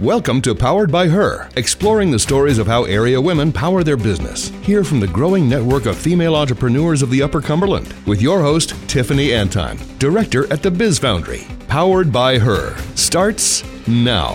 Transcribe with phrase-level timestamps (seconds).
[0.00, 4.48] Welcome to Powered by Her, exploring the stories of how area women power their business.
[4.62, 8.70] Hear from the growing network of female entrepreneurs of the Upper Cumberland with your host,
[8.88, 11.46] Tiffany Anton, director at the Biz Foundry.
[11.68, 14.32] Powered by Her starts now.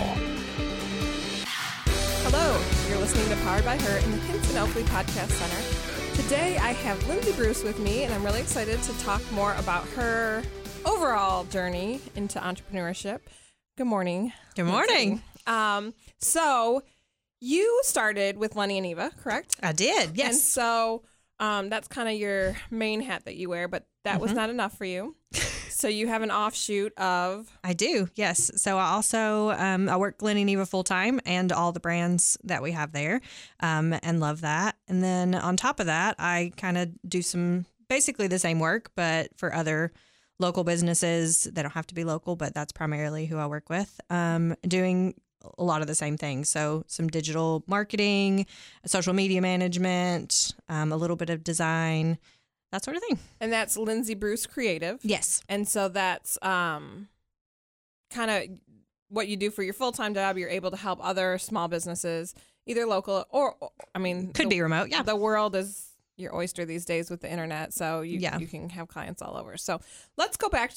[2.22, 6.22] Hello, you're listening to Powered by Her in the Hinton Oakley Podcast Center.
[6.22, 9.86] Today I have Lindsay Bruce with me, and I'm really excited to talk more about
[9.88, 10.42] her
[10.86, 13.20] overall journey into entrepreneurship.
[13.76, 14.32] Good morning.
[14.56, 15.22] Good morning.
[15.48, 16.82] Um, so
[17.40, 19.56] you started with Lenny and Eva, correct?
[19.62, 20.08] I did.
[20.10, 20.42] And Yes.
[20.42, 21.02] so
[21.40, 24.76] um, that's kind of your main hat that you wear, but that was not enough
[24.76, 25.14] for you.
[25.70, 28.08] so you have an offshoot of I do.
[28.16, 28.50] Yes.
[28.56, 32.36] So I also um, I work Lenny and Eva full time and all the brands
[32.44, 33.20] that we have there,
[33.60, 34.76] um, and love that.
[34.88, 38.90] And then on top of that, I kind of do some basically the same work,
[38.96, 39.92] but for other
[40.40, 41.44] local businesses.
[41.44, 44.00] They don't have to be local, but that's primarily who I work with.
[44.10, 45.14] Um, doing
[45.58, 46.48] a lot of the same things.
[46.48, 48.46] So some digital marketing,
[48.86, 52.18] social media management, um, a little bit of design,
[52.72, 53.18] that sort of thing.
[53.40, 54.98] and that's Lindsay Bruce Creative.
[55.02, 55.42] Yes.
[55.48, 57.08] And so that's um,
[58.10, 58.58] kind of
[59.08, 60.36] what you do for your full time job.
[60.36, 62.34] You're able to help other small businesses,
[62.66, 63.56] either local or,
[63.94, 64.88] I mean, Could the, be remote.
[64.90, 65.02] Yeah.
[65.02, 68.38] The world is your oyster these days with the internet, so you Yeah.
[68.38, 69.56] you can have clients all over.
[69.56, 69.80] So
[70.16, 70.72] let's go back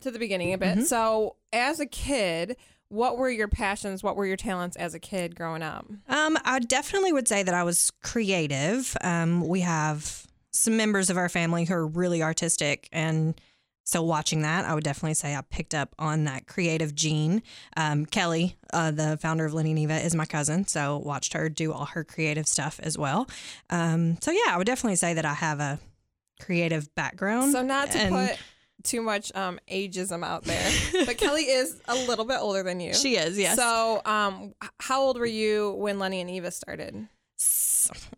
[0.00, 0.78] to the beginning a bit.
[0.78, 0.82] Mhm.
[0.84, 2.56] So as a kid,
[2.88, 4.02] what were your passions?
[4.02, 5.86] What were your talents as a kid growing up?
[6.08, 8.96] Um, I definitely would say that I was creative.
[9.00, 13.40] Um, we have some members of our family who are really artistic, and
[13.84, 17.42] so watching that, I would definitely say I picked up on that creative gene.
[17.76, 21.72] Um, Kelly, uh, the founder of Lenny Neva, is my cousin, so watched her do
[21.72, 23.28] all her creative stuff as well.
[23.70, 25.78] Um, so yeah, I would definitely say that I have a
[26.40, 27.52] creative background.
[27.52, 28.38] So not to and put
[28.86, 30.70] too much um, ageism out there,
[31.06, 32.94] but Kelly is a little bit older than you.
[32.94, 33.56] she is, yes.
[33.56, 37.08] So, um, how old were you when Lenny and Eva started?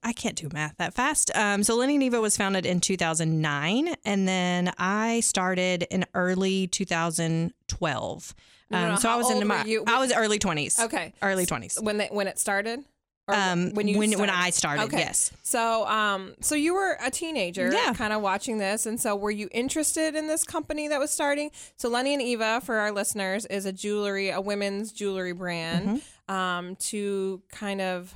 [0.03, 1.31] I can't do math that fast.
[1.35, 6.67] Um, so Lenny and Eva was founded in 2009, and then I started in early
[6.69, 8.35] 2012.
[8.71, 9.85] No, no, Um, so I was were my you?
[9.87, 10.79] I was early 20s.
[10.85, 11.83] Okay, Early 20s.
[11.83, 12.81] when they, when it started,
[13.29, 14.31] Um, when you when, when?
[14.31, 14.99] I started, Okay.
[14.99, 15.31] yes.
[15.43, 17.93] So, um, so you were a teenager, Yeah.
[17.95, 21.51] kind of watching this, and so were you interested in this company that was starting?
[21.77, 26.35] So, Lenny and Eva, for our listeners, is a jewelry, a women's jewelry brand, Mm-hmm.
[26.35, 28.15] um, to kind of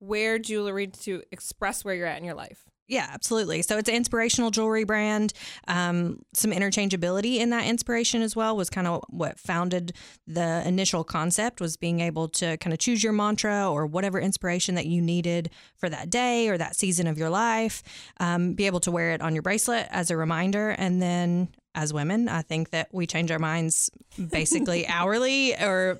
[0.00, 2.69] wear jewelry to express where you're at in your life.
[2.90, 3.62] Yeah, absolutely.
[3.62, 5.32] So it's an inspirational jewelry brand.
[5.68, 9.92] Um, some interchangeability in that inspiration as well was kind of what founded
[10.26, 14.74] the initial concept was being able to kind of choose your mantra or whatever inspiration
[14.74, 17.84] that you needed for that day or that season of your life.
[18.18, 21.48] Um, be able to wear it on your bracelet as a reminder, and then.
[21.74, 23.90] As women, I think that we change our minds
[24.30, 25.96] basically hourly or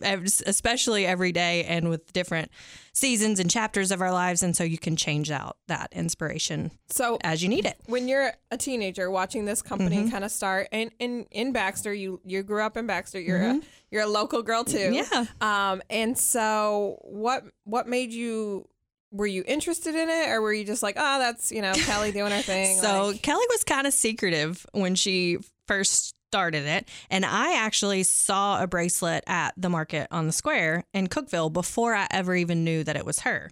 [0.47, 2.51] especially every day and with different
[2.93, 4.43] seasons and chapters of our lives.
[4.43, 7.77] And so you can change out that inspiration So, as you need it.
[7.87, 10.11] when you're a teenager watching this company Mm-hmm.
[10.11, 13.21] kind of start, and in in Baxter, you you grew up in Baxter.
[13.21, 13.61] You're a
[13.91, 14.77] you're a local girl too.
[14.79, 14.95] Mm-hmm.
[15.41, 15.71] Yeah.
[15.73, 18.67] Um, and so what what made you
[19.13, 22.13] were you interested in it or were you just like, oh, that's you know Kelly
[22.13, 22.77] doing her thing?
[22.81, 26.89] So like- Kelly was kind of secretive when she first started it.
[27.11, 31.93] And I actually saw a bracelet at the market on the square in Cookeville before
[31.93, 33.51] I ever even knew that it was her.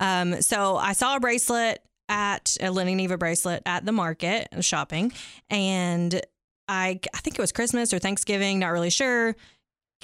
[0.00, 1.78] Um, so I saw a bracelet
[2.08, 5.12] at a Lenny Neva bracelet at the market shopping.
[5.50, 6.20] And
[6.68, 9.36] I, I think it was Christmas or Thanksgiving, not really sure.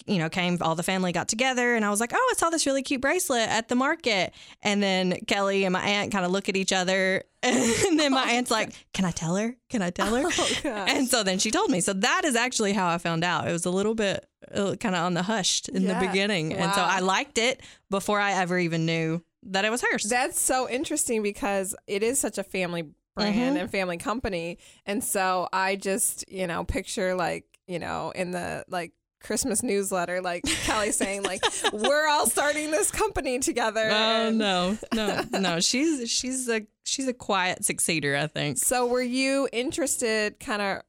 [0.07, 2.49] You know, came all the family got together, and I was like, "Oh, I saw
[2.51, 4.33] this really cute bracelet at the market."
[4.63, 8.25] And then Kelly and my aunt kind of look at each other, and then my
[8.31, 9.55] aunt's like, "Can I tell her?
[9.71, 10.25] Can I tell her?"
[10.65, 10.69] oh.
[10.89, 11.81] And so then she told me.
[11.81, 13.47] So that is actually how I found out.
[13.47, 16.01] It was a little bit uh, kind of on the hushed in Yeah.
[16.01, 16.53] the beginning.
[16.55, 17.61] And so I liked it
[17.91, 20.05] before I ever even knew that it was hers.
[20.05, 22.83] that's so interesting because it is such a family
[23.15, 23.57] brand Mm-hmm.
[23.59, 28.65] and family company, and so I just you know picture like you know in the
[28.69, 28.93] like.
[29.23, 31.43] Christmas newsletter, like Kelly saying, like
[31.73, 33.89] we're all starting this company together.
[33.91, 35.61] Oh and- no, no, no.
[35.61, 38.59] She's she's a she's a quiet succeeder, I think.
[38.59, 40.39] So, were you interested?
[40.41, 40.83] Kind of,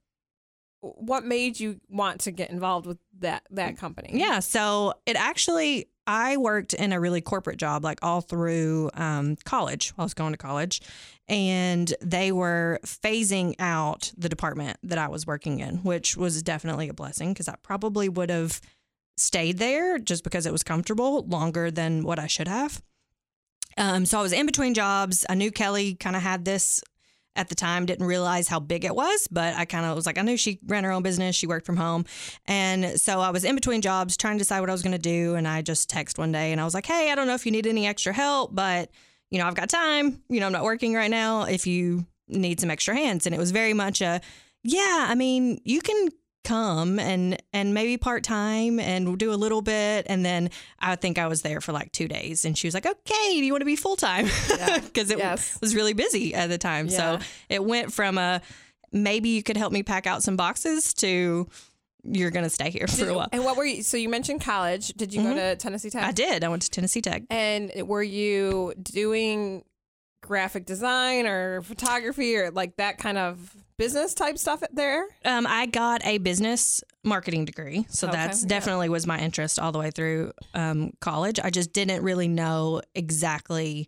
[0.81, 4.12] what made you want to get involved with that that mm, company?
[4.13, 4.40] Yeah.
[4.40, 9.94] So it actually, I worked in a really corporate job, like all through um, college
[9.98, 10.82] I was going to college.
[11.30, 16.90] And they were phasing out the department that I was working in, which was definitely
[16.90, 18.60] a blessing because I probably would have
[19.16, 22.82] stayed there just because it was comfortable longer than what I should have.
[23.78, 25.26] Um, so I was in between jobs.
[25.30, 26.84] I knew Kelly kind of had this
[27.36, 30.18] at the time didn't realize how big it was, but I kind of was like,
[30.18, 31.36] I knew she ran her own business.
[31.36, 32.06] She worked from home.
[32.46, 35.00] And so I was in between jobs trying to decide what I was going to
[35.00, 35.36] do.
[35.36, 37.46] And I just text one day and I was like, hey, I don't know if
[37.46, 38.90] you need any extra help, but,
[39.32, 40.22] you know, I've got time.
[40.30, 41.44] You know, I'm not working right now.
[41.44, 43.26] If you need some extra hands.
[43.26, 44.22] And it was very much a,
[44.64, 46.10] yeah, I mean, you can
[46.44, 50.50] come and and maybe part time and we'll do a little bit and then
[50.80, 53.45] I think I was there for like 2 days and she was like okay do
[53.45, 54.25] you want to be full time
[54.84, 55.57] because it Yes.
[55.62, 57.19] was really busy at the time Yeah.
[57.19, 58.42] so it went from a
[58.92, 61.48] maybe you could help me pack out some boxes to
[62.06, 63.81] you're going to stay here for a while And what were you?
[63.81, 64.89] So you mentioned college.
[64.89, 65.38] Did you go mm-hmm.
[65.38, 66.04] to Tennessee Tech?
[66.04, 69.63] I did I went to Tennessee Tech And were you doing
[70.24, 75.06] graphic design or photography or like that kind of business type stuff there?
[75.25, 78.48] Um, I got a business marketing degree, so Okay, that's yeah.
[78.48, 81.40] definitely was my interest all the way through um, college.
[81.44, 83.88] I just didn't really know exactly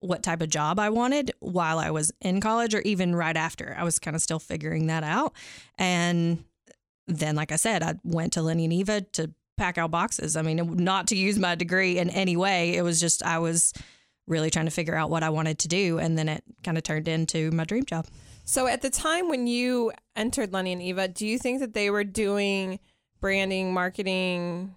[0.00, 3.74] what type of job I wanted while I was in college, or even right after.
[3.78, 5.32] I was kind of still figuring that out,
[5.78, 6.44] and
[7.06, 10.36] then, like I said, I went to Lenny and Eva to pack out boxes.
[10.36, 12.76] I mean, not to use my degree in any way.
[12.76, 13.72] It was just I was
[14.28, 16.84] really trying to figure out what I wanted to do, and then it kind of
[16.84, 18.06] turned into my dream job.
[18.44, 21.90] So at the time when you entered Lenny and Eva, do you think that they
[21.90, 22.78] were doing
[23.20, 24.76] branding, marketing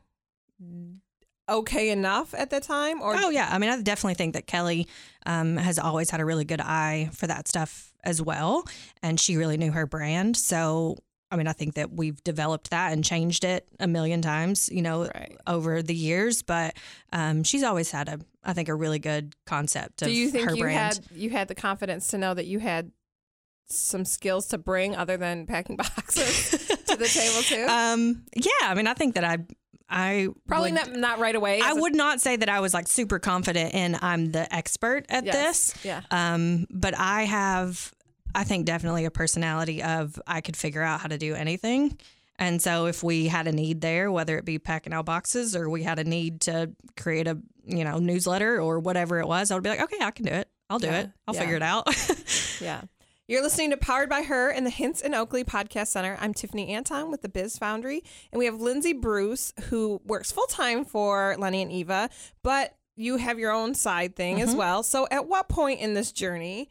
[1.49, 3.01] okay enough at the time?
[3.01, 4.87] Or oh yeah, I mean, I definitely think that Kelly
[5.25, 8.65] um, has always had a really good eye for that stuff as well,
[9.03, 10.35] and she really knew her brand.
[10.37, 10.97] So,
[11.29, 14.81] I mean, I think that we've developed that and changed it a million times, you
[14.81, 15.37] know, Right.
[15.47, 16.41] over the years.
[16.41, 16.75] But
[17.13, 20.49] um, she's always had a, I think, a really good concept of do you think
[20.49, 20.95] her you brand.
[20.95, 22.91] had you had the confidence to know that you had
[23.67, 26.49] some skills to bring other than packing boxes
[26.87, 27.65] to the table too?
[27.69, 29.37] um, yeah, I mean, I think that I,
[29.89, 31.61] I Probably would- not not right away.
[31.63, 35.25] I would not say that I was like super confident and I'm the expert at
[35.25, 35.35] Yes.
[35.73, 35.85] this.
[35.85, 36.01] Yeah.
[36.11, 37.93] Um, but I have,
[38.33, 41.97] I think, definitely a personality of I could figure out how to do anything.
[42.41, 45.69] And so if we had a need there, whether it be packing out boxes or
[45.69, 49.53] we had a need to create a, you know, newsletter or whatever it was, I
[49.53, 50.49] would be like, okay, I can do it.
[50.67, 51.01] I'll do Yeah.
[51.01, 51.11] it.
[51.27, 51.39] I'll Yeah.
[51.41, 51.87] figure it out.
[52.59, 52.81] Yeah.
[53.27, 56.17] You're listening to Powered by Her in the Hints and Oakley Podcast Center.
[56.19, 60.47] I'm Tiffany Anton with the Biz Foundry, and we have Lindsay Bruce, who works full
[60.47, 62.09] time for Lenny and Eva,
[62.43, 64.57] but you have your own side thing as mm-hmm.
[64.57, 64.83] well.
[64.83, 66.69] So, at what point in this journey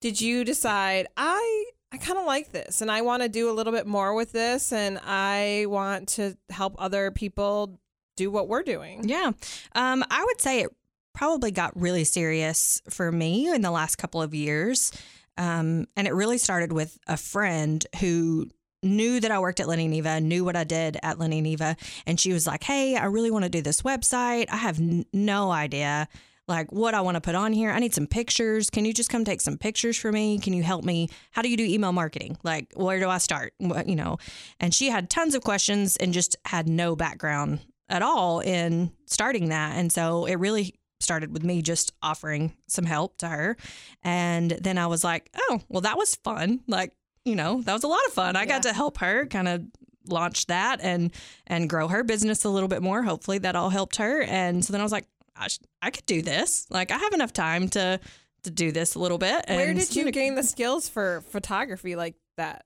[0.00, 3.52] did you decide I I kind of like this, and I want to do a
[3.52, 7.78] little bit more with this, and I want to help other people
[8.18, 9.08] do what we're doing?
[9.08, 9.30] Yeah.
[9.74, 10.70] Um, I would say it
[11.14, 14.92] probably got really serious for me in the last couple of years.
[15.38, 18.48] Um, and it really started with a friend who
[18.82, 21.46] knew that I worked at Lenny and Eva, knew what I did at Lenny and
[21.46, 21.76] Eva.
[22.06, 24.46] And she was like, Hey, I really want to do this website.
[24.50, 26.08] I have n- no idea
[26.48, 27.70] like what I want to put on here.
[27.70, 28.70] I need some pictures.
[28.70, 30.38] Can you just come take some pictures for me?
[30.38, 31.08] Can you help me?
[31.30, 32.38] How do you do email marketing?
[32.42, 33.52] Like, where do I start?
[33.58, 34.18] What, you know,
[34.58, 39.50] and she had tons of questions and just had no background at all in starting
[39.50, 39.76] that.
[39.76, 43.56] And so it really started with me just offering some help to her.
[44.02, 46.60] And then I was like, oh, well, that was fun.
[46.66, 46.92] Like,
[47.24, 48.36] you know, that was a lot of fun.
[48.36, 49.64] I got to help her kind of
[50.08, 51.12] launch that and
[51.46, 53.02] and grow her business a little bit more.
[53.02, 54.22] Hopefully that all helped her.
[54.22, 55.06] And so then I was like,
[55.38, 56.66] I, sh- I could do this.
[56.70, 58.00] Like I have enough time to
[58.44, 59.44] to do this a little bit.
[59.48, 62.64] Where did you gain the skills for photography like that?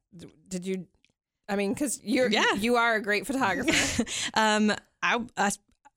[0.49, 0.87] Did you?
[1.49, 2.55] I mean, because you're Yeah.
[2.55, 4.05] you are a great photographer.
[4.35, 4.73] Um,
[5.03, 5.51] I, I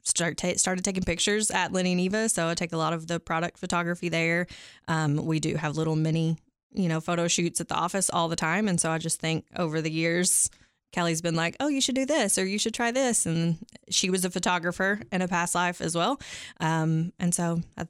[0.04, 3.08] start ta- started taking pictures at Lenny and Eva, so I take a lot of
[3.08, 4.48] the product photography there.
[4.88, 6.38] Um, we do have little mini,
[6.74, 9.46] you know, photo shoots at the office all the time, and so I just think
[9.56, 10.50] over the years.
[10.92, 13.58] Kelly's been like, "Oh, you should do this, or you should try this," and
[13.90, 16.20] she was a photographer in a past life as well,
[16.60, 17.88] um, and so I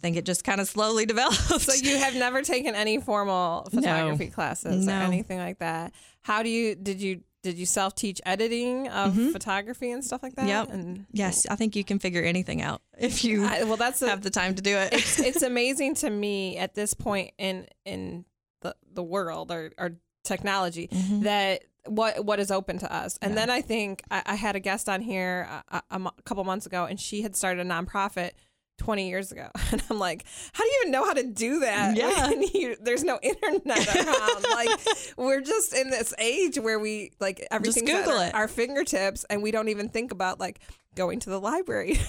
[0.00, 1.60] think it just kind of slowly developed.
[1.60, 5.92] so you have never taken any formal photography classes or anything like that.
[6.22, 10.34] How do you did you did you self teach editing of photography and stuff like
[10.36, 10.42] that?
[10.42, 10.48] Mm-hmm.
[10.48, 10.68] Yep.
[10.70, 14.08] And yes, I think you can figure anything out if you I, well, that's a,
[14.08, 14.92] have the time to do it.
[14.92, 18.24] it's it's amazing to me at this point in in
[18.60, 21.22] the the world or, or technology Mm-hmm.
[21.22, 23.18] that what what is open to us.
[23.22, 26.44] And then I think I, I had a guest on here a, a, mo- couple
[26.44, 28.32] months ago, and she had started a nonprofit.
[28.78, 30.24] 20 years ago and i'm like
[30.54, 32.30] how do you even know how to do that Yeah.
[32.54, 34.70] you, there's no internet around like
[35.18, 38.34] we're just in this age where we like everything's at Google our, it.
[38.34, 40.60] our fingertips and we don't even think about like
[40.94, 42.00] going to the library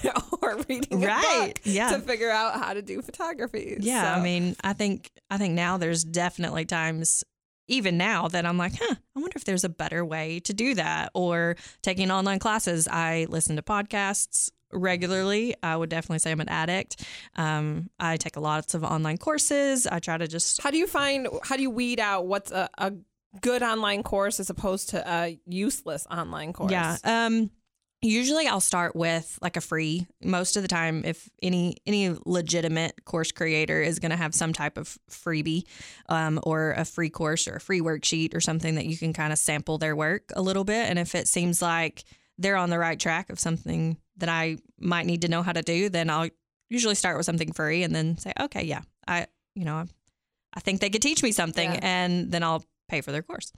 [0.42, 1.56] or reading a Right.
[1.56, 1.90] book Yeah.
[1.92, 3.76] to figure out how to do photography.
[3.82, 7.26] Yeah, I mean, I think I think now there's definitely times
[7.72, 10.76] even now that I'm like, huh, I wonder if there's a better way to do
[10.76, 12.88] that or taking online classes.
[12.88, 15.56] I listen to podcasts regularly.
[15.64, 17.04] I would definitely say I'm an addict.
[17.36, 19.88] Um, I take lots of online courses.
[19.88, 20.62] I try to just.
[20.62, 21.28] How do you find?
[21.44, 22.94] How do you weed out what's a, a
[23.40, 26.72] good online course as opposed to a useless online course?
[26.72, 26.98] Yeah.
[27.04, 27.52] Um,
[28.02, 30.08] usually I'll start with like a free.
[30.24, 34.54] Most of the time, if any any legitimate course creator is going to have some
[34.54, 35.64] type of freebie,
[36.10, 39.32] um, or a free course or a free worksheet or something that you can kind
[39.32, 42.04] of sample their work a little bit, and if it seems like
[42.38, 45.62] they're on the right track of something that I might need to know how to
[45.62, 46.30] do, then I'll
[46.70, 49.86] usually start with something free and then say, okay, yeah, I you know
[50.54, 51.80] I think they could teach me something, Yeah.
[51.82, 53.54] and then I'll pay for their course.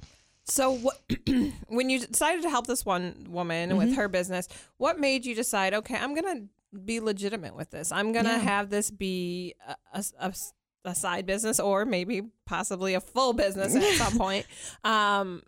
[0.45, 1.01] So what,
[1.67, 3.77] when you decided to help this one woman Mm-hmm.
[3.77, 4.47] with her business,
[4.77, 5.73] what made you decide?
[5.73, 6.41] Okay, I'm gonna
[6.85, 7.91] be legitimate with this.
[7.91, 8.37] I'm gonna Yeah.
[8.39, 10.33] have this be a, a- a-
[10.85, 14.45] a side business or maybe possibly a full business at some point.
[14.83, 15.41] Um,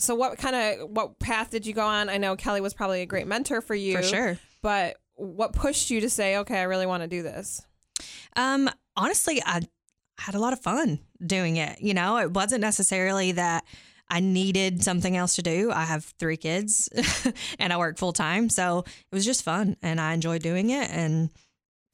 [0.00, 2.08] so what kind of what path did you go on?
[2.08, 4.38] I know Kelly was probably a great mentor for you, For sure.
[4.62, 7.60] But what pushed you to say, okay, I really want to do this?
[8.36, 9.60] Um, honestly, I
[10.18, 11.80] had a lot of fun doing it.
[11.82, 13.64] You know, it wasn't necessarily that
[14.08, 15.70] I needed something else to do.
[15.72, 16.88] I have three kids
[17.58, 18.48] and I work full time.
[18.48, 21.30] So it was just fun and I enjoyed doing it and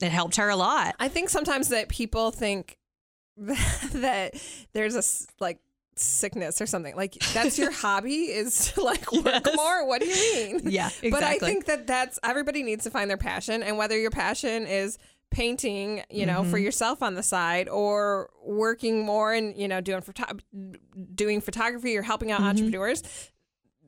[0.01, 0.95] it helped her a lot.
[0.99, 2.77] I think sometimes that people think
[3.37, 4.33] that
[4.73, 5.03] there's a
[5.43, 5.59] like
[5.95, 6.95] sickness or something.
[6.95, 9.55] Like that's your hobby is to like work Yes.
[9.55, 9.85] more.
[9.87, 10.15] What do you
[10.59, 10.61] mean?
[10.71, 14.11] Yeah, But I think that that's everybody needs to find their passion, and whether your
[14.11, 14.97] passion is
[15.31, 16.51] painting, you know, Mm-hmm.
[16.51, 20.37] for yourself on the side, or working more and you know doing photo-
[21.15, 23.01] doing photography or helping out entrepreneurs,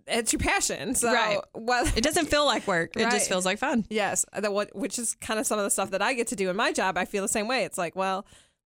[0.07, 0.95] it's your passion.
[0.95, 1.15] So Mm-hmm.
[1.15, 1.39] Right.
[1.53, 2.95] whether It doesn't feel like work.
[2.95, 3.11] It Right.
[3.11, 3.85] just feels like fun.
[3.89, 6.35] Yes, that what which is kind of some of the stuff that I get to
[6.35, 6.97] do in my job.
[6.97, 7.63] I feel the same way.
[7.65, 8.25] It's like, well,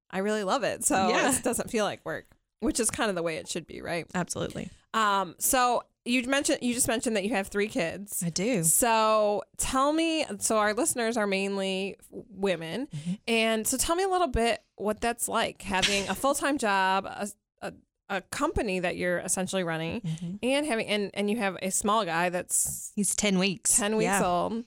[0.09, 1.35] I really love it, so Yeah.
[1.35, 2.25] it doesn't feel like work,
[2.61, 4.05] which is kind of the way it should be, right?
[4.15, 4.69] Absolutely.
[4.93, 8.23] Um, so you mentioned you just mentioned that you have three kids.
[8.25, 8.63] I do.
[8.63, 13.13] So tell me, so our listeners are mainly women, Mm-hmm.
[13.27, 17.05] and so tell me a little bit what that's like having a full time job,
[17.05, 17.27] a,
[17.61, 17.73] a
[18.09, 20.35] a company that you're essentially running, Mm-hmm.
[20.43, 23.75] and having and and you have a small guy that's He's 10 weeks.
[23.77, 24.25] 10 weeks Yeah.
[24.25, 24.63] old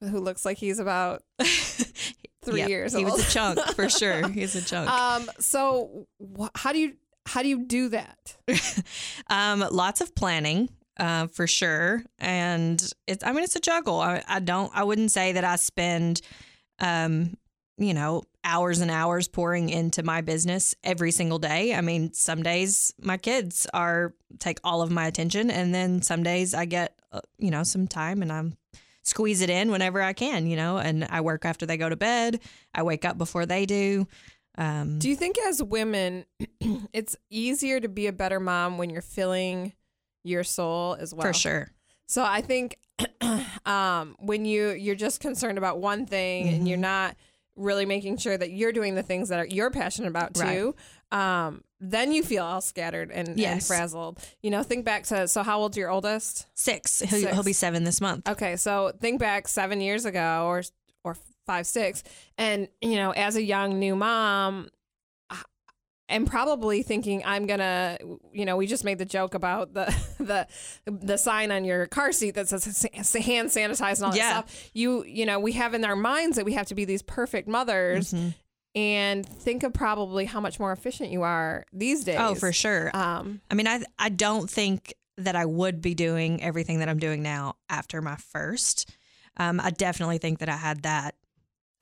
[0.00, 1.22] who looks like he's about
[2.44, 2.68] three Yep.
[2.68, 3.04] years Old.
[3.06, 4.28] He was a chunk for sure.
[4.28, 4.88] He's a chunk.
[4.90, 6.06] um so
[6.38, 6.94] wh- how do you
[7.26, 8.36] how do you do that
[9.30, 13.24] Um, lots of planning, uh, for sure, and it's.
[13.24, 14.00] I mean, it's a juggle.
[14.00, 14.70] I, I don't.
[14.74, 16.20] I wouldn't say that I spend,
[16.78, 17.36] um,
[17.78, 21.74] you know, hours and hours pouring into my business every single day.
[21.74, 26.22] I mean, some days my kids are take all of my attention, and then some
[26.22, 28.56] days I get, uh, you know, some time and I'm
[29.02, 30.46] squeeze it in whenever I can.
[30.46, 32.40] You know, and I work after they go to bed.
[32.74, 34.06] I wake up before they do.
[34.56, 36.26] Um, do you think as women
[36.92, 39.72] it's easier to be a better mom when you're filling
[40.24, 41.70] your soul as well for sure.
[42.06, 42.78] so i think
[43.66, 46.66] um when you you're just concerned about one thing and Mm-hmm.
[46.66, 47.16] you're not
[47.56, 50.74] really making sure that you're doing the things that are, you're passionate about too
[51.12, 55.42] um then you feel all scattered and, and frazzled you know think back to so
[55.42, 57.00] how old's your oldest Six.
[57.00, 57.32] He'll, Six.
[57.32, 58.28] he'll be seven this month.
[58.28, 60.62] Okay, so think back seven years ago, or
[61.04, 61.16] or
[61.46, 62.02] five, six,
[62.38, 64.70] and you know, as a young new mom,
[66.08, 67.98] and probably thinking I'm gonna,
[68.32, 69.86] you know, we just made the joke about the
[70.18, 70.46] the
[70.86, 72.64] the sign on your car seat that says
[73.14, 74.34] hand sanitize and all Yeah.
[74.34, 74.70] that stuff.
[74.74, 77.48] You you know, we have in our minds that we have to be these perfect
[77.48, 78.12] mothers.
[78.12, 78.28] Mm-hmm.
[78.76, 82.16] And think of probably how much more efficient you are these days.
[82.18, 82.90] Oh, for sure.
[82.92, 86.98] Um, I mean, I I don't think that I would be doing everything that I'm
[86.98, 88.90] doing now after my first.
[89.36, 91.14] Um, I definitely think that I had that.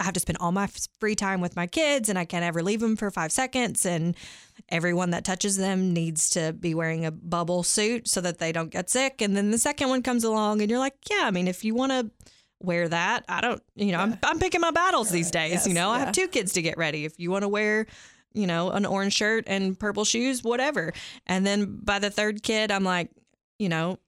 [0.02, 0.68] I have to spend all my
[0.99, 3.87] free time with my kids, and I can't ever leave them for five seconds.
[3.87, 4.16] And
[4.68, 8.71] everyone that touches them needs to be wearing a bubble suit so that they don't
[8.71, 9.23] get sick.
[9.23, 11.76] And then the second one comes along, and you're like, yeah, I mean, if you
[11.76, 12.11] want to
[12.61, 15.52] wear that, I don't, you know, I'm, I'm picking my battles these days.
[15.52, 17.04] Yes, you know, I have two kids to get ready.
[17.04, 17.87] If you want to wear
[18.35, 20.94] you know, an orange shirt and purple shoes, whatever.
[21.26, 23.11] And then by the third kid, I'm like,
[23.59, 23.99] you know,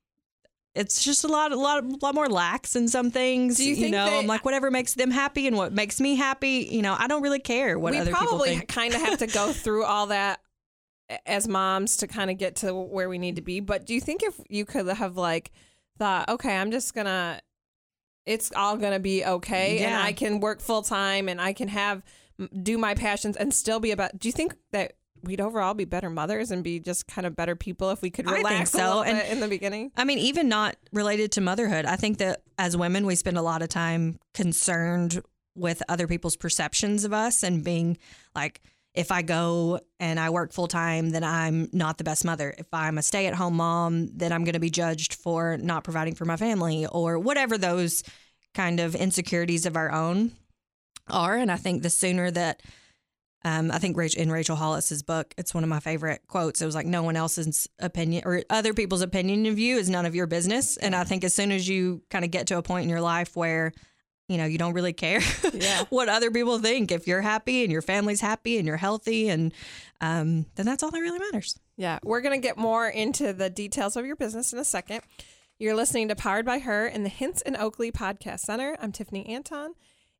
[0.74, 3.56] it's just a lot, a lot, a lot more lax in some things.
[3.58, 6.16] Do you think know, they- I'm like, whatever makes them happy and what makes me
[6.16, 6.68] happy.
[6.70, 8.68] You know, I don't really care what we other people probably think.
[8.68, 10.40] kind of have to go through all that
[11.26, 13.60] as moms to kind of get to where we need to be.
[13.60, 15.52] But do you think if you could have like
[15.98, 17.40] thought, okay, I'm just gonna,
[18.26, 22.02] it's all gonna be okay, and I can work full time and I can have
[22.62, 24.18] do my passions and still be about.
[24.18, 24.94] Do you think that?
[25.24, 28.30] We'd overall be better mothers and be just kind of better people if we could
[28.30, 29.92] relax a so, little and- bit in the beginning.
[29.96, 31.84] I mean, even not related to motherhood.
[31.84, 35.22] I think that as women, we spend a lot of time concerned
[35.56, 37.96] with other people's perceptions of us and being
[38.34, 38.60] like,
[38.94, 42.54] if I go and I work full time, then I'm not the best mother.
[42.56, 45.82] If I'm a stay at home mom, then I'm going to be judged for not
[45.82, 48.04] providing for my family or whatever those
[48.54, 50.30] kind of insecurities of our own
[51.08, 51.36] are.
[51.36, 52.62] And I think the sooner that
[53.44, 56.62] um, I think in Rachel Hollis's book, it's one of my favorite quotes.
[56.62, 60.06] It was like, "No one else's opinion or other people's opinion of you is none
[60.06, 62.62] of your business." And I think as soon as you kind of get to a
[62.62, 63.72] point in your life where
[64.28, 65.20] you know you don't really care
[65.52, 65.84] yeah.
[65.90, 69.52] what other people think, if you're happy and your family's happy and you're healthy, and
[70.00, 71.58] um, then that's all that really matters.
[71.76, 75.02] Yeah, we're gonna get more into the details of your business in a second.
[75.58, 78.76] You're listening to Powered by Her in the Hints and Oakley Podcast Center.
[78.80, 79.74] I'm Tiffany Anton,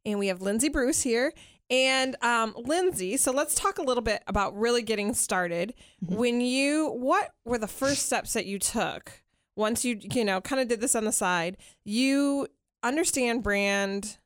[0.04, 1.32] and we have Lindsay Bruce here.
[1.71, 5.75] And um, Lindsay, so let's talk a little bit about really getting started.
[6.04, 6.16] Mm-hmm.
[6.16, 9.23] When you, what were the first steps that you took
[9.56, 11.56] once you, you know, kind of did this on the side?
[11.85, 12.49] You
[12.83, 14.18] understand brand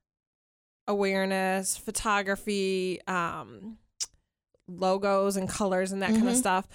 [0.88, 3.78] awareness, photography, um,
[4.66, 6.18] logos and colors and that mm-hmm.
[6.18, 6.68] kind of stuff.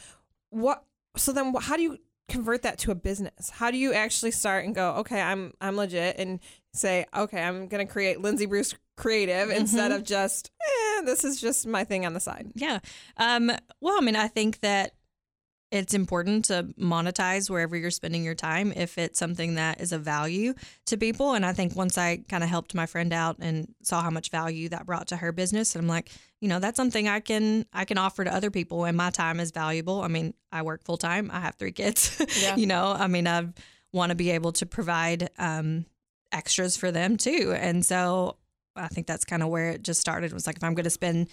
[0.50, 0.84] What?
[1.17, 1.98] So then, how do you
[2.29, 3.50] convert that to a business?
[3.50, 6.39] How do you actually start and go, okay, I'm I'm legit, and
[6.74, 9.59] say, okay, I'm gonna create Lindsay Bruce creative mm-hmm.
[9.59, 12.51] instead of just eh, this is just my thing on the side.
[12.55, 12.79] Yeah.
[13.17, 14.93] Um, well, I mean, I think that
[15.73, 20.03] it's important to monetize wherever you're spending your time if it's something that is of
[20.03, 20.53] value
[20.85, 21.33] to people.
[21.33, 24.29] And I think once I kind of helped my friend out and saw how much
[24.29, 27.65] value that brought to her business, and I'm like, you know, that's something I can
[27.73, 30.01] I can offer to other people, and my time is valuable.
[30.01, 31.31] I mean, I work full time.
[31.33, 32.21] I have three kids.
[32.39, 32.55] Yeah.
[32.55, 33.47] you know, I mean, I
[33.91, 35.85] want to be able to provide um,
[36.31, 38.38] extras for them too, and so
[38.75, 40.31] I think that's kind of where it just started.
[40.31, 41.27] It was like if I'm going to spend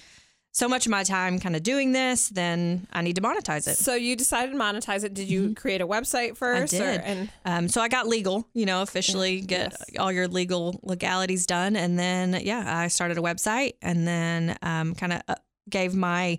[0.52, 3.76] so much of my time kind of doing this, then I need to monetize it.
[3.76, 5.14] So you decided to monetize it.
[5.14, 5.52] Did you mm-hmm.
[5.52, 6.74] create a website first?
[6.74, 7.00] I did.
[7.00, 9.96] Or, and um, so I got legal, you know, officially get yes.
[9.98, 14.94] all your legal legalities done, and then yeah, I started a website, and then um,
[14.94, 15.34] kind of uh,
[15.68, 16.38] gave my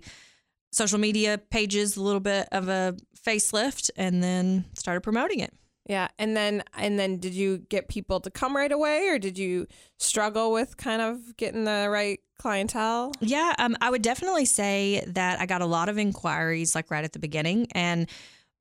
[0.72, 2.94] social media pages a little bit of a
[3.26, 5.54] facelift, and then started promoting it.
[5.86, 9.36] Yeah, and then and then did you get people to come right away, or did
[9.36, 9.66] you
[9.98, 13.12] struggle with kind of getting the right clientele?
[13.20, 17.04] Yeah, um, I would definitely say that I got a lot of inquiries like right
[17.04, 18.08] at the beginning, and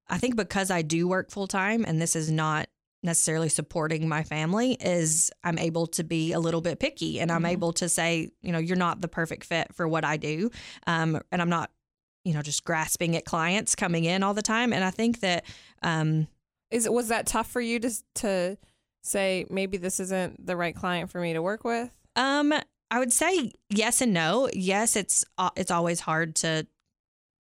[0.09, 2.67] I think because I do work full time, and this is not
[3.03, 7.39] necessarily supporting my family is I'm able to be a little bit picky and I'm
[7.39, 7.53] mm-hmm.
[7.53, 10.51] able to say, you know, you're not the perfect fit for what I do.
[10.85, 11.71] Um, and I'm not,
[12.23, 14.71] you know, just grasping at clients coming in all the time.
[14.71, 15.45] And I think that
[15.81, 16.27] um,
[16.71, 18.57] is was that tough for you to to
[19.03, 21.89] say maybe this isn't the right client for me to work with?
[22.15, 22.53] Um,
[22.89, 24.49] I would say yes and no.
[24.53, 25.23] Yes, it's
[25.55, 26.67] it's always hard to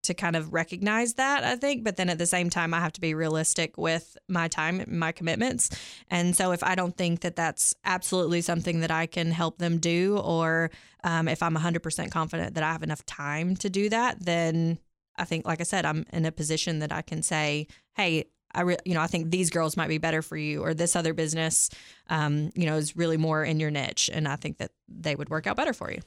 [0.03, 2.93] to kind of recognize that, I think, but then at the same time I have
[2.93, 5.69] to be realistic with my time, my commitments.
[6.09, 9.77] And so if I don't think that that's absolutely something that I can help them
[9.77, 10.71] do or
[11.03, 14.79] um, if I'm 100% confident that I have enough time to do that, then
[15.17, 18.61] I think like I said, I'm in a position that I can say, "Hey, I
[18.61, 21.13] re- you know I think these girls might be better for you, or this other
[21.13, 21.69] business,
[22.09, 25.29] um, you know, is really more in your niche, and I think that they would
[25.29, 25.99] work out better for you.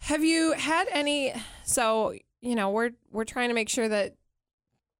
[0.00, 1.32] Have you had any?
[1.64, 4.14] So you know, we're we're trying to make sure that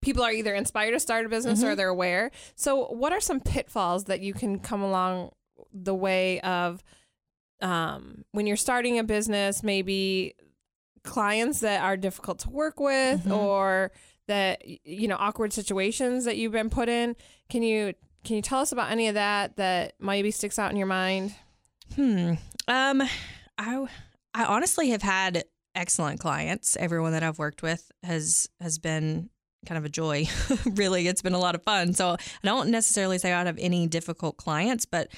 [0.00, 1.68] people are either inspired to start a business mm-hmm.
[1.68, 2.30] or they're aware.
[2.56, 5.30] So, what are some pitfalls that you can come along
[5.72, 6.82] the way of
[7.60, 9.62] um, when you're starting a business?
[9.62, 10.34] Maybe
[11.02, 13.32] clients that are difficult to work with, mm-hmm.
[13.32, 13.92] or
[14.26, 17.16] that you know awkward situations that you've been put in.
[17.48, 20.76] Can you can you tell us about any of that that maybe sticks out in
[20.76, 21.34] your mind?
[21.94, 22.34] Hmm.
[22.66, 23.02] Um,
[23.58, 23.86] I
[24.32, 26.76] I honestly have had excellent clients.
[26.76, 29.30] Everyone that I've worked with has has been
[29.66, 30.26] kind of a joy.
[30.72, 31.94] really, it's been a lot of fun.
[31.94, 35.08] So I don't necessarily say I have any difficult clients, but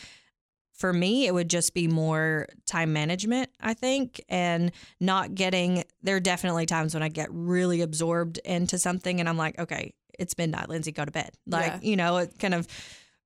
[0.76, 5.84] for me, it would just be more time management, I think, and not getting.
[6.02, 9.94] There are definitely times when I get really absorbed into something and I'm like, okay,
[10.18, 11.30] it's midnight, Lindsay, go to bed.
[11.46, 11.78] Like, yeah.
[11.82, 12.68] you know, it kind of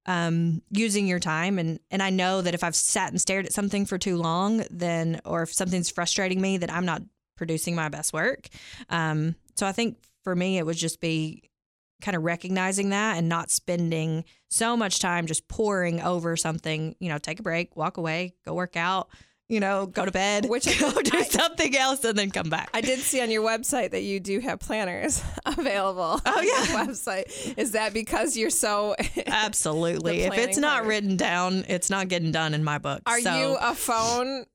[0.06, 1.58] um, using your time.
[1.58, 4.64] And, and I know that if I've sat and stared at something for too long,
[4.70, 7.02] then, or if something's frustrating me, that I'm not
[7.36, 8.48] producing my best work.
[8.88, 11.49] Um, so I think for me, it would just be
[12.00, 17.08] kind of recognizing that and not spending so much time just pouring over something, you
[17.08, 19.08] know, take a break, walk away, go work out,
[19.50, 22.70] you know, go to bed, which go do I, something else and then come back.
[22.72, 26.20] I did see on your website that you do have planners available.
[26.24, 27.58] Oh yeah, website.
[27.58, 28.94] Is that because you're so
[29.26, 30.22] absolutely?
[30.22, 33.02] if it's not written down, it's not getting done in my book.
[33.06, 33.36] Are so.
[33.36, 34.46] you a phone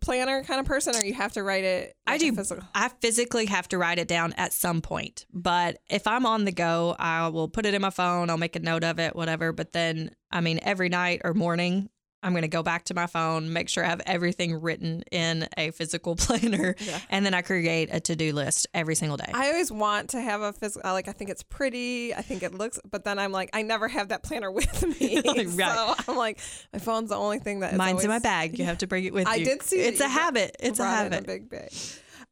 [0.00, 1.96] planner kind of person, or you have to write it?
[2.06, 2.34] I do.
[2.34, 2.64] Physical?
[2.74, 5.26] I physically have to write it down at some point.
[5.32, 8.30] But if I'm on the go, I will put it in my phone.
[8.30, 9.52] I'll make a note of it, whatever.
[9.52, 11.88] But then, I mean, every night or morning,
[12.24, 15.46] I'm going to go back to my phone, make sure I have everything written in
[15.56, 16.98] a physical planner, Yeah.
[17.10, 19.30] and then I create a to do list every single day.
[19.32, 22.14] I always want to have a physical, like, I think it's pretty.
[22.14, 25.20] I think it looks, but then I'm like, I never have that planner with me.
[25.34, 25.48] Right.
[25.74, 26.38] So I'm like,
[26.72, 28.58] my phone's the only thing that is Mine's in my bag.
[28.58, 29.44] You have to bring it with I you.
[29.44, 30.56] did see It's a habit.
[30.58, 31.26] It's a habit.
[31.26, 31.70] big bag.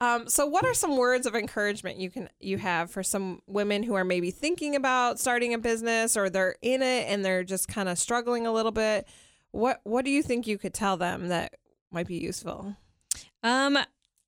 [0.00, 3.82] Um, so, what are some words of encouragement you can you have for some women
[3.84, 7.68] who are maybe thinking about starting a business or they're in it and they're just
[7.68, 9.06] kind of struggling a little bit?
[9.52, 11.54] What What do you think you could tell them that
[11.90, 12.76] might be useful?
[13.42, 13.78] Um,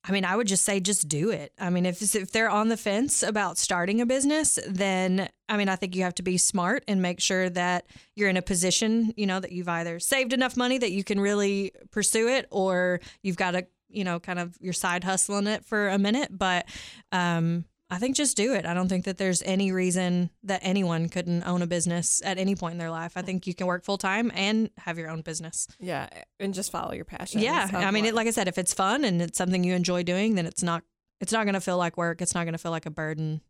[0.06, 1.52] I mean, I would just say just do it.
[1.58, 5.70] I mean, if if they're on the fence about starting a business, then I mean,
[5.70, 9.14] I think you have to be smart and make sure that you're in a position,
[9.16, 13.00] you know, that you've either saved enough money that you can really pursue it, or
[13.22, 16.28] you've got to, you know, kind of your side hustling it for a minute.
[16.36, 16.66] But
[17.10, 18.66] um, I think just do it.
[18.66, 22.56] I don't think that there's any reason that anyone couldn't own a business at any
[22.56, 23.12] point in their life.
[23.16, 25.68] I think you can work full time and have your own business.
[25.78, 26.08] Yeah,
[26.40, 27.40] and just follow your passion.
[27.40, 30.02] Yeah, I mean, it, like I said, if it's fun and it's something you enjoy
[30.02, 30.82] doing, then it's not
[31.20, 32.20] it's not going to feel like work.
[32.20, 33.40] It's not going to feel like a burden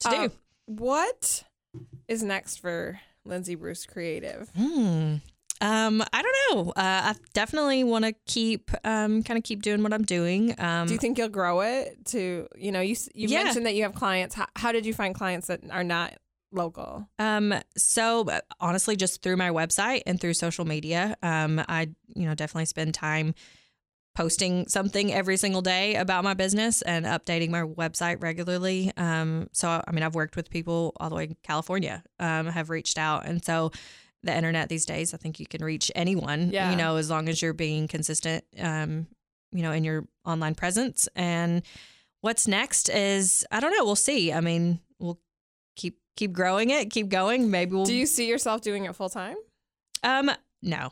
[0.00, 0.32] to Um, do.
[0.66, 1.44] what
[2.06, 4.48] is next for Lindsay Bruce Creative?
[4.56, 5.16] Hmm.
[5.60, 6.70] Um, I don't know.
[6.70, 10.54] Uh, I definitely want to keep um kind of keep doing what I'm doing.
[10.58, 13.44] Um, Do you think you'll grow it to you know you you Yeah.
[13.44, 14.34] mentioned that you have clients.
[14.34, 16.14] How, how did you find clients that are not
[16.52, 17.08] local?
[17.18, 22.26] Um, so uh, honestly, just through my website and through social media, um, I you
[22.26, 23.34] know definitely spend time
[24.14, 28.90] posting something every single day about my business and updating my website regularly.
[28.96, 32.68] Um, so I mean, I've worked with people all the way in California, um, have
[32.70, 33.70] reached out, and so
[34.28, 36.50] the internet these days, I think you can reach anyone.
[36.50, 36.70] Yeah.
[36.70, 39.06] You know, as long as you're being consistent, um,
[39.52, 41.08] you know, in your online presence.
[41.16, 41.62] And
[42.20, 43.84] what's next is I don't know.
[43.84, 44.32] We'll see.
[44.32, 45.18] I mean, we'll
[45.76, 47.50] keep keep growing it, keep going.
[47.50, 47.84] Maybe we'll.
[47.84, 49.36] Do you see yourself doing it full time?
[50.02, 50.30] um,
[50.62, 50.90] no.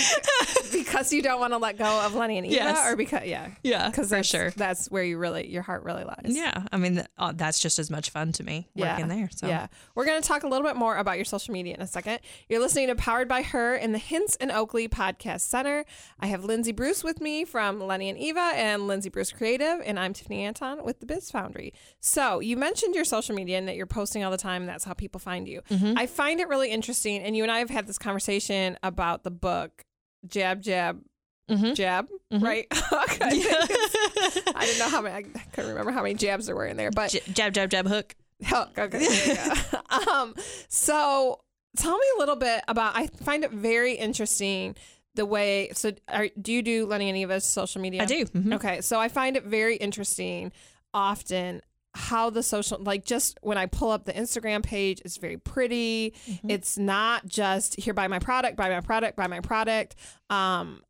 [0.72, 2.86] because you don't want to let go of Lenny and Eva, Yes.
[2.92, 4.50] or because yeah, Yeah, because for that's, sure.
[4.50, 6.16] that's where you really your heart really lies.
[6.26, 8.92] Yeah, I mean oh, that's just as much fun to me Yeah.
[8.92, 9.28] working there.
[9.34, 9.66] So Yeah.
[9.94, 12.20] We're going to talk a little bit more about your social media in a second.
[12.48, 15.84] You're listening to Powered by Her in the Hints and Oakley Podcast Center.
[16.20, 19.98] I have Lindsay Bruce with me from Lenny and Eva and Lindsay Bruce Creative, and
[19.98, 21.72] I'm Tiffany Anton with the Biz Foundry.
[22.00, 24.62] So you mentioned your social media and that you're posting all the time.
[24.62, 25.62] And that's how people find you.
[25.70, 25.94] Mm-hmm.
[25.96, 29.30] I find it really interesting, and you and I have had this conversation about the
[29.30, 29.84] book
[30.28, 31.00] Jab Jab
[31.50, 31.74] Mhm.
[31.76, 32.42] Jab, Mhm.
[32.42, 32.66] right?
[32.92, 33.24] Okay.
[33.24, 35.14] I, think it's- I didn't know how many.
[35.34, 37.86] I couldn't remember how many jabs there were in there, but J- jab jab jab
[37.86, 38.14] hook.
[38.52, 39.06] Oh, okay.
[40.12, 40.34] um,
[40.68, 41.40] so
[41.76, 42.96] tell me a little bit about.
[42.96, 44.74] I find it very interesting
[45.14, 45.70] the way.
[45.72, 48.02] So, are, do you do Lenny and Eva's social media?
[48.02, 48.24] I do.
[48.26, 48.54] Mhm.
[48.54, 50.52] Okay, so I find it very interesting.
[50.92, 51.62] Often,
[51.96, 56.14] how the social like just when I pull up the Instagram page, it's very pretty.
[56.28, 56.50] Mm-hmm.
[56.50, 59.96] It's not just here buy my product, buy my product, buy my product.
[60.30, 60.82] Um,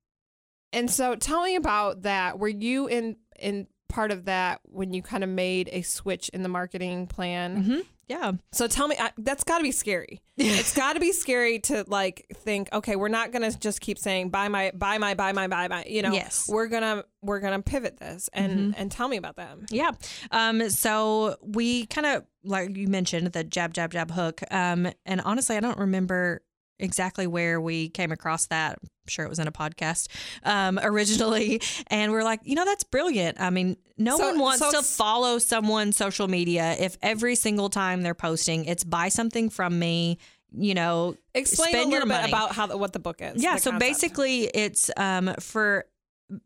[0.73, 2.39] and so tell me about that.
[2.39, 6.43] Were you in in part of that when you kind of made a switch in
[6.43, 7.65] the marketing plan?
[7.65, 7.87] Mhm.
[8.09, 8.33] Yeah.
[8.53, 10.21] So tell me, I, that's got to be scary.
[10.37, 14.31] it's got to be scary to like think, okay, we're not gonna just keep saying
[14.31, 15.85] buy my, buy my, buy my, buy my.
[15.89, 16.49] You know, Yes.
[16.49, 19.67] we're gonna we're gonna pivot this and and tell me about them.
[19.71, 19.91] Yeah.
[20.31, 24.41] Um, so we kind of like you mentioned the jab jab jab hook.
[24.51, 26.43] Um, and honestly, I don't remember
[26.79, 28.79] exactly where we came across that.
[29.09, 30.09] Sure it was in a podcast
[30.45, 33.41] um, originally, and we're like, you know, that's brilliant.
[33.41, 37.69] I mean, no So- one wants so to follow someone's social media if every single
[37.71, 40.19] time they're posting, it's buy something from me.
[40.59, 42.31] You know, Explain spend a little bit money.
[42.31, 43.43] about how the, what the book is.
[43.43, 43.79] Yeah, so concept.
[43.81, 45.85] basically it's um for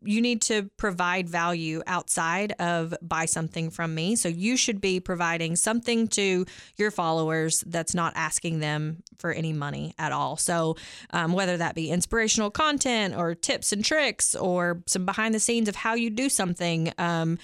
[0.03, 4.15] you need to provide value outside of buy something from me.
[4.15, 6.45] So you should be providing something to
[6.77, 10.37] your followers that's not asking them for any money at all.
[10.37, 10.77] So
[11.11, 15.67] um, whether that be inspirational content or tips and tricks or some behind the scenes
[15.67, 16.93] of how you do something.
[16.97, 17.39] Um,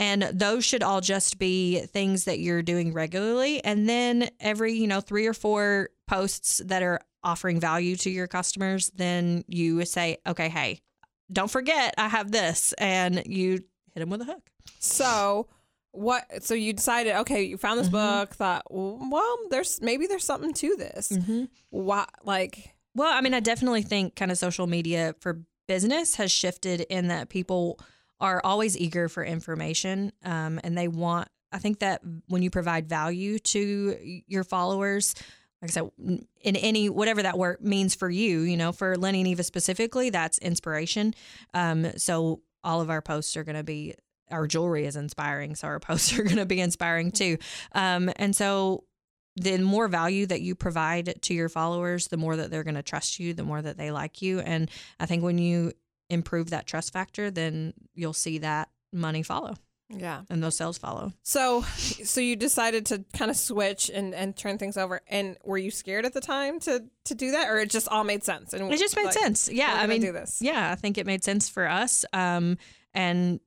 [0.00, 3.62] and those should all just be things that you're doing regularly.
[3.64, 8.28] And then every, you know, three or four posts that are offering value to your
[8.28, 10.80] customers, then you say, okay, hey,
[11.32, 12.72] don't forget I have this.
[12.74, 13.64] And you
[13.94, 14.50] hit him with a hook.
[14.78, 15.48] So
[15.92, 16.42] what?
[16.44, 17.92] So you decided, okay, you found this Mhm.
[17.92, 18.34] book.
[18.34, 21.08] Thought, well, there's maybe there's something to this.
[21.08, 21.44] Mm-hmm.
[21.70, 22.08] What?
[22.24, 26.80] Like, Well, I mean, I definitely think kind of social media for business has shifted
[26.82, 27.78] in that people
[28.20, 32.88] are always eager for information um, and they want, I think that when you provide
[32.88, 35.14] value to your followers,
[35.62, 39.20] like I said, in any, whatever that word means for you, you know, for Lenny
[39.20, 41.14] and Eva specifically, that's inspiration.
[41.52, 43.94] Um, so all of our posts are going to be,
[44.30, 45.56] our jewelry is inspiring.
[45.56, 47.38] So our posts are going to be inspiring too.
[47.72, 48.84] Um, and so
[49.34, 52.82] the more value that you provide to your followers, the more that they're going to
[52.82, 54.40] trust you, the more that they like you.
[54.40, 55.72] And I think when you
[56.08, 59.56] improve that trust factor, then you'll see that money follow
[59.90, 60.22] Yeah.
[60.28, 61.12] and those sales follow.
[61.22, 65.00] So, so you decided to kind of switch and, and turn things over.
[65.08, 68.04] And were you scared at the time to to do that, or it just all
[68.04, 68.52] made sense?
[68.52, 69.48] And It just made like, sense.
[69.50, 70.42] Yeah, I mean, do this.
[70.42, 72.04] yeah, I think it made sense for us.
[72.12, 72.58] Um,
[72.92, 73.40] and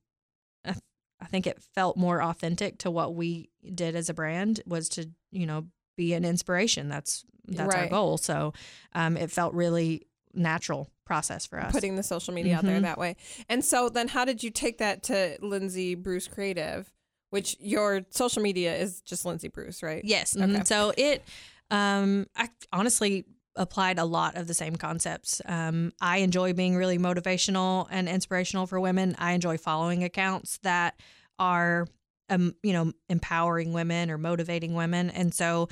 [0.65, 0.75] I,
[1.21, 5.09] I think it felt more authentic to what we did as a brand was to
[5.31, 6.89] you know be an inspiration.
[6.89, 8.17] That's that's our goal.
[8.17, 8.53] So,
[8.93, 11.71] um, it felt really natural process for us.
[11.71, 12.83] Putting the social media out there Mhm.
[12.83, 13.15] that way.
[13.49, 16.91] And so then, how did you take that to Lindsay Bruce Creative?
[17.31, 20.03] Which your social media is just Lindsay Bruce, right?
[20.03, 20.35] Yes.
[20.35, 20.45] Okay.
[20.45, 20.67] mhm.
[20.67, 21.23] So it,
[21.69, 25.41] um, I honestly applied a lot of the same concepts.
[25.45, 29.15] Um, I enjoy being really motivational and inspirational for women.
[29.17, 30.97] I enjoy following accounts that
[31.39, 31.87] are,
[32.29, 35.67] um, you know, empowering women or motivating women, and so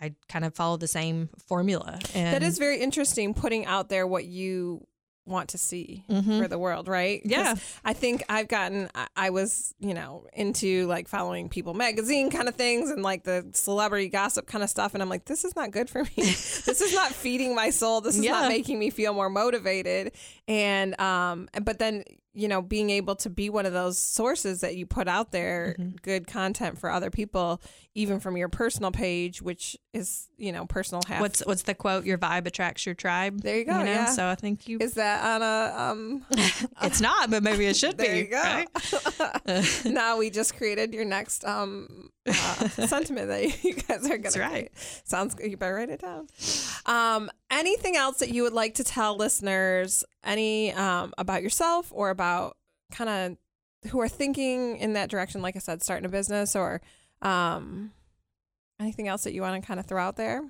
[0.00, 1.98] I kind of follow the same formula.
[2.14, 3.32] And That is very interesting.
[3.34, 4.86] Putting out there what you
[5.26, 6.38] want to see Mhm.
[6.42, 7.22] for the world, right?
[7.24, 7.54] Yeah.
[7.82, 8.90] I think I've gotten.
[8.94, 13.24] I- I was, you know, into like following People magazine kind of things and like
[13.24, 16.10] the celebrity gossip kind of stuff, and I'm like, this is not good for me.
[16.16, 18.02] this is not feeding my soul.
[18.02, 18.32] This is Yeah.
[18.32, 20.12] not making me feel more motivated.
[20.46, 24.74] And um, but then you know, being able to be one of those sources that
[24.76, 25.96] you put out there, Mm-hmm.
[26.02, 27.62] good content for other people,
[27.94, 31.20] even from your personal page, which is you know personal half.
[31.20, 32.04] what's what's the quote?
[32.04, 33.40] Your vibe attracts your tribe.
[33.42, 33.90] There you go, You know?
[33.90, 34.04] yeah.
[34.06, 34.78] So I think you.
[34.80, 36.24] is that on a um?
[36.82, 38.28] it's not, but maybe it should There be.
[38.28, 39.52] There you go.
[39.56, 39.84] right?
[39.84, 44.22] now we just created your next um uh, sentiment that you guys are gonna.
[44.22, 44.70] That's right.
[45.04, 45.50] Sounds good.
[45.50, 46.28] You better write it down.
[46.86, 50.04] Um, anything else that you would like to tell listeners?
[50.24, 52.56] Any um about yourself or about
[52.92, 55.42] kind of who are thinking in that direction?
[55.42, 56.80] Like I said, starting a business or
[57.22, 57.92] um
[58.80, 60.42] anything else that you want to kind of throw out there?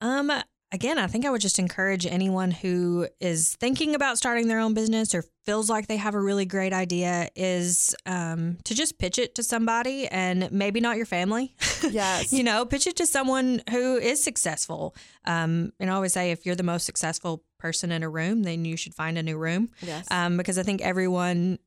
[0.00, 0.30] Um,
[0.74, 4.74] again, I think I would just encourage anyone who is thinking about starting their own
[4.74, 9.18] business or feels like they have a really great idea is um, to just pitch
[9.18, 11.54] it to somebody and maybe not your family.
[11.90, 12.32] Yes.
[12.32, 14.96] you know, pitch it to someone who is successful.
[15.26, 18.64] Um, and I always say if you're the most successful person in a room, then
[18.64, 20.06] you should find a new room Yes.
[20.10, 21.58] um, because I think everyone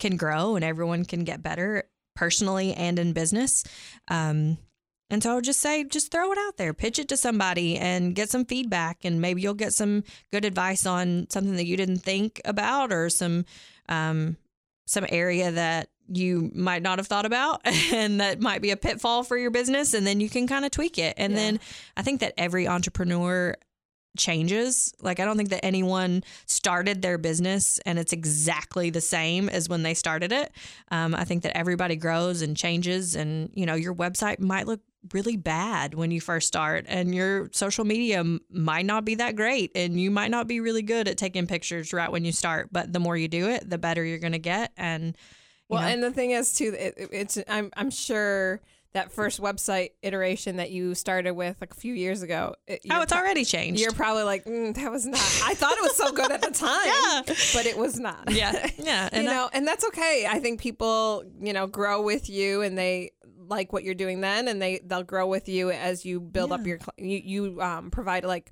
[0.00, 1.84] can grow and everyone can get better
[2.16, 3.64] personally and in business.
[4.08, 4.58] Um,
[5.10, 7.76] and so I would just say, just throw it out there, pitch it to somebody
[7.76, 8.98] and get some feedback.
[9.04, 13.10] And maybe you'll get some good advice on something that you didn't think about or
[13.10, 13.44] some,
[13.88, 14.36] um,
[14.86, 17.60] some area that you might not have thought about
[17.92, 19.94] and that might be a pitfall for your business.
[19.94, 21.14] And then you can kind of tweak it.
[21.16, 21.38] And Yeah.
[21.38, 21.60] then
[21.96, 23.56] I think that every entrepreneur
[24.16, 24.92] changes.
[25.00, 29.68] Like I don't think that anyone started their business and it's exactly the same as
[29.68, 30.52] when they started it.
[30.90, 34.80] Um, I think that everybody grows and changes, and you know your website might look
[35.14, 39.34] really bad when you first start, and your social media m- might not be that
[39.36, 42.68] great, and you might not be really good at taking pictures right when you start.
[42.70, 45.16] But the more you do it, the better you're going to get, and
[45.68, 48.60] Well, know, and the thing is too, it- it's I'm I'm sure
[48.92, 52.54] that first website iteration that you started with like a few years ago.
[52.66, 53.80] It, oh, it's pro- already changed.
[53.80, 55.20] You're probably like, mm, that was not.
[55.44, 57.22] I thought it was so good at the time, Yeah.
[57.54, 58.30] but it was not.
[58.32, 60.26] yeah, yeah, you and I- know, and that's okay.
[60.28, 63.12] I think people, you know, grow with you and they
[63.48, 66.66] like what you're doing then, and they they'll grow with you as you build up
[66.66, 68.50] your you you um, provide like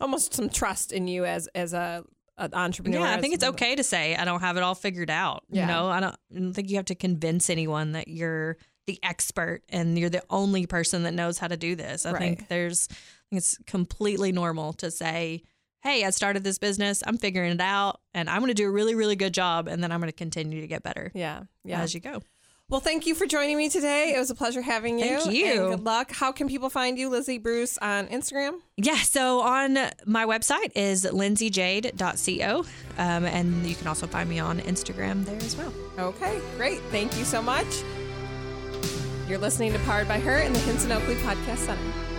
[0.00, 2.04] almost some trust in you as as a
[2.38, 3.00] an entrepreneur.
[3.00, 5.44] Yeah, I think it's okay to say I don't have it all figured out.
[5.48, 5.62] Yeah.
[5.62, 8.98] You know, I don't, I don't think you have to convince anyone that you're the
[9.02, 12.06] expert and you're the only person that knows how to do this.
[12.06, 12.18] I Right.
[12.20, 12.88] think there's,
[13.32, 15.42] it's completely normal to say,
[15.82, 17.02] "Hey, I started this business.
[17.06, 19.82] I'm figuring it out, and I'm going to do a really, really good job, and
[19.82, 21.80] then I'm going to continue to get better Yeah, yeah.
[21.80, 22.22] as you go."
[22.68, 24.12] Well, thank you for joining me today.
[24.16, 25.20] It was a pleasure having you.
[25.20, 25.46] Thank you.
[25.66, 26.10] And good luck.
[26.10, 28.58] How can people find you, Lizzie Bruce, on Instagram?
[28.76, 32.64] Yeah, so on my website is lindsayjade.co,
[32.98, 35.72] um, and you can also find me on Instagram there as well.
[35.98, 36.80] Okay, great.
[36.90, 37.66] Thank you so much.
[39.28, 42.15] You're listening to Powered by Her in the Hinson Oakley Podcast Center.